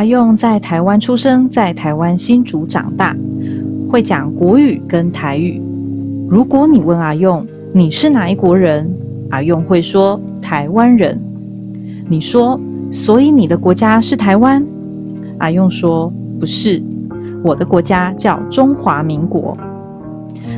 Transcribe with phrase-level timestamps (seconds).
[0.00, 3.14] 阿用在台湾出生，在台湾新竹长大，
[3.86, 5.60] 会讲国语跟台语。
[6.26, 8.90] 如果你问阿用你是哪一国人，
[9.28, 11.20] 阿用会说台湾人。
[12.08, 12.58] 你说，
[12.90, 14.64] 所以你的国家是台湾？
[15.36, 16.82] 阿用说不是，
[17.44, 19.54] 我的国家叫中华民国。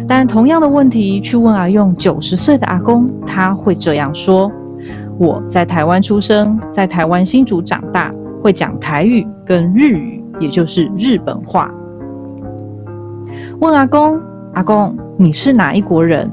[0.07, 4.49] 但同样的问题去问阿用九十岁的阿公，他会这样说：
[5.19, 8.15] 我在台湾出生，在台湾新竹长大。
[8.43, 11.73] 会讲台语跟日语，也就是日本话。
[13.61, 14.21] 问阿公，
[14.55, 16.29] 阿公你是哪一国人？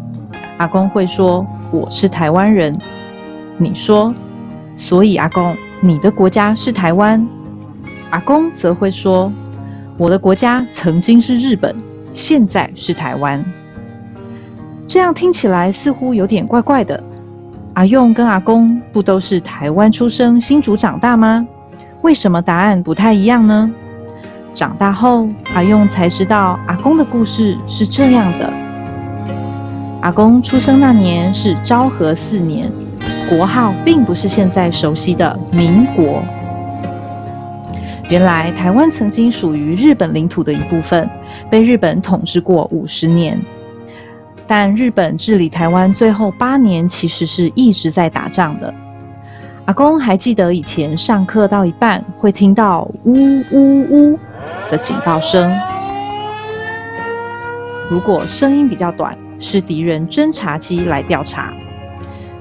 [0.58, 2.76] 阿公会说我是台湾人。
[3.60, 4.12] 你说，
[4.76, 7.26] 所以阿公你的国家是台湾？
[8.10, 9.32] 阿公则会说
[9.96, 11.76] 我的国家曾经是日本，
[12.12, 13.46] 现在是台湾。
[14.88, 17.02] 这样听起来似乎有点怪怪的。
[17.76, 21.48] 阿用跟阿公不都是台湾出生、新竹长大吗？
[22.02, 23.70] 为什么答案不太一样呢？
[24.54, 28.52] 长大后，阿用才知道阿公的故事是这样的：
[30.02, 32.72] 阿公出生那年是昭和四年，
[33.30, 36.24] 国号并不是现在熟悉的民国。
[38.10, 41.08] 原来台湾曾经属于日本领土的一部分，
[41.50, 43.40] 被日本统治过五十年。
[44.48, 48.74] 但日本治理台湾最后八年，其实是一直在打仗的。
[49.70, 54.20] 阿公还记得以前上课到一半会听到呜呜呜
[54.68, 55.56] 的警报声，
[57.88, 61.54] 如果声音比较短，是敌人侦察机来调查；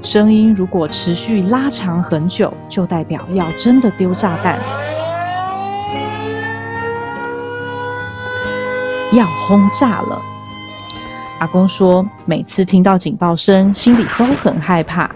[0.00, 4.58] 声音如果持续拉长很久，就代表要真的丢炸弹，
[9.12, 10.18] 要轰炸了。
[11.38, 15.08] 阿公说，每次听到警报声，心里都很害怕。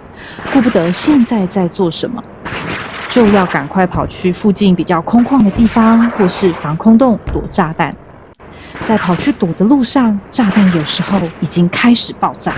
[0.53, 2.23] 顾不得现在在做什么，
[3.11, 7.92] 就要赶快跑去附近比较空旷的地方，或是防空洞躲炸弹。
[8.83, 12.55] 在跑去躲的路上，炸弹有时候已经开始爆炸。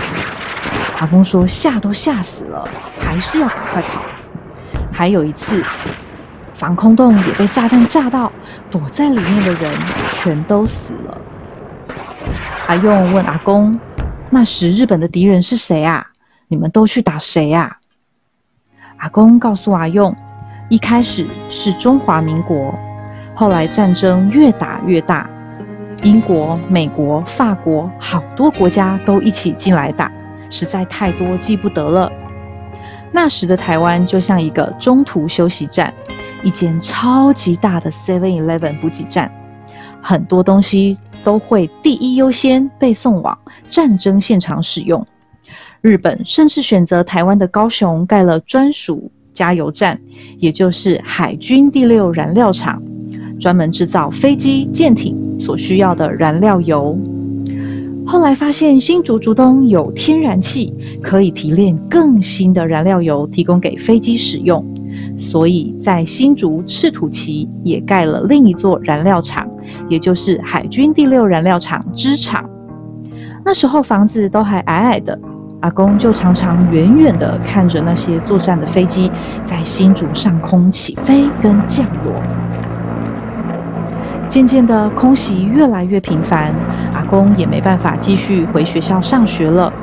[0.99, 2.69] 阿公说吓都吓死了，
[2.99, 4.03] 还是要赶快跑。
[4.91, 5.63] 还有一次，
[6.53, 8.31] 防空洞也被炸弹炸到，
[8.69, 9.73] 躲在里面的人
[10.13, 11.17] 全都死了。
[12.67, 13.79] 阿用问阿公
[14.31, 16.05] ：“那时日本的敌人是谁啊？”
[16.47, 17.77] 你们都去打谁啊？
[18.97, 20.15] 阿公告诉阿用，
[20.69, 22.73] 一开始是中华民国，
[23.35, 25.29] 后来战争越打越大，
[26.03, 30.11] 英国、美国、法国好多国家都一起进来打，
[30.49, 32.11] 实在太多记不得了。
[33.11, 35.93] 那时的台湾就像一个中途休息站，
[36.43, 39.31] 一间超级大的 Seven Eleven 补给站，
[40.01, 43.37] 很多东西都会第一优先被送往
[43.69, 45.05] 战争现场使用。
[45.81, 49.99] 日本甚至选择台湾的高雄盖了专属加油站，
[50.37, 52.81] 也就是海军第六燃料厂，
[53.39, 56.97] 专门制造飞机、舰艇所需要的燃料油。
[58.07, 60.71] 后来发现新竹竹东有天然气，
[61.01, 64.63] 可以提炼更新的燃料油，提供给飞机使用，
[65.17, 69.49] 所以在新竹赤土旗也盖了另一座燃料厂，
[69.87, 72.43] 也就是海军第六燃料厂支厂。
[73.43, 75.17] 那时候房子都还矮矮的。
[75.61, 79.11] 阿公就常常远远的看着那些作战的飞机
[79.45, 82.13] 在新竹上空起飞跟降落。
[84.27, 86.53] 渐渐的，空袭越来越频繁，
[86.93, 89.73] 阿公也没办法继续回学校上学了。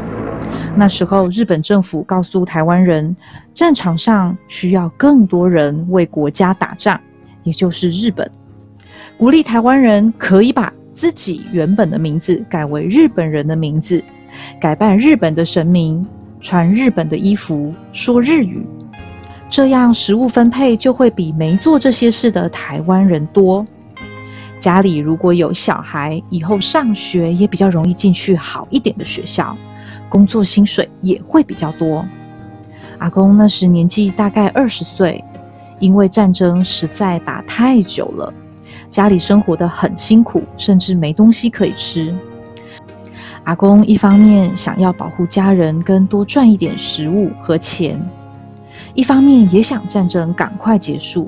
[0.76, 3.16] 那时候，日本政府告诉台湾人，
[3.52, 7.00] 战场上需要更多人为国家打仗，
[7.42, 8.30] 也就是日本，
[9.16, 14.02] 鼓励台湾人可以把自己原本的名字改为日本人的名字。
[14.58, 16.06] 改扮日本的神明，
[16.40, 18.66] 穿日本的衣服，说日语，
[19.50, 23.66] 这样食物分配就会比没做这些事的台湾人多。
[24.58, 29.54] 家里如果有小孩，以后上学也比较容易进去好一点的学校，
[30.08, 32.02] 工作薪水也会比较多。
[32.98, 35.22] 阿公那时年纪大概二十岁，
[35.78, 38.32] 因为战争实在打太久了，
[38.92, 42.14] 家里生活的很辛苦，甚至没东西可以吃。
[43.44, 47.98] 阿公一方面想要保护家人，跟多赚一点食物和钱，
[48.92, 51.26] 一方面也想战争赶快结束，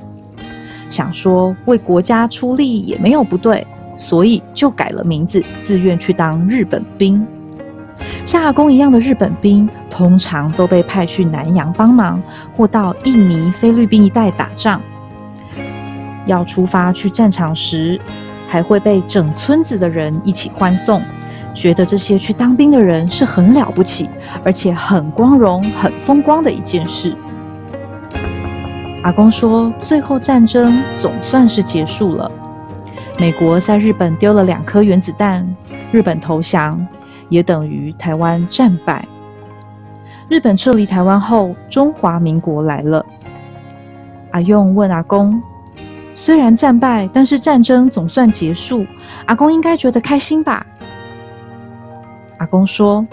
[0.91, 3.67] 想说为国家出力也没有不对，
[3.97, 7.27] 所以就改了名字，自愿去当日本兵。
[8.27, 12.23] 像阿公一样的日本兵，通常都被派去南洋帮忙，
[12.55, 14.79] 或到印尼、菲律宾一带打仗。
[16.27, 18.01] 要出发去战场时，
[18.49, 21.03] 还会被整村子的人一起欢送。
[21.53, 24.11] 觉得这些去当兵的人是很了不起，
[24.45, 27.15] 而且很光荣、很风光的一件事。
[29.03, 32.31] 阿公说：“最后战争总算是结束了，
[33.19, 35.47] 美国在日本丢了两颗原子弹，
[35.93, 36.85] 日本投降，
[37.29, 39.07] 也等于台湾战败。
[40.29, 43.05] 日本撤离台湾后，中华民国来了。”
[44.33, 45.41] 阿用问阿公
[46.15, 48.87] ：“虽然战败，但是战争总算结束，
[49.27, 50.65] 阿公应该觉得开心吧？”
[52.39, 53.07] 阿公说：“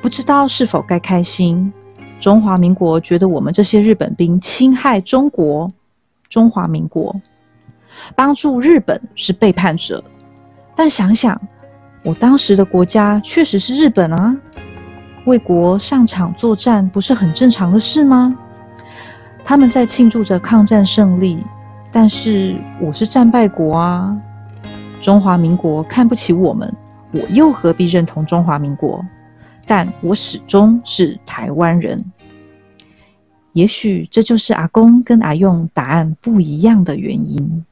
[0.00, 1.72] 不知道是否该开心。”
[2.20, 5.68] 中华民国觉得我们这些日本兵侵害中国，
[6.28, 7.14] 中华民国
[8.16, 10.02] 帮助日本是背叛者。
[10.74, 11.40] 但想想，
[12.02, 14.36] 我当时的国家确实是日本啊，
[15.26, 18.36] 为国上场作战不是很正常的事吗？
[19.44, 21.44] 他们在庆祝着抗战胜利，
[21.90, 24.16] 但是我是战败国啊。
[25.00, 26.74] 中华民国看不起我们，
[27.12, 29.04] 我又何必认同中华民国？
[29.64, 32.04] 但我始终是台湾人。
[33.52, 37.64] 也许这就是阿公跟阿用答案不一样的原因。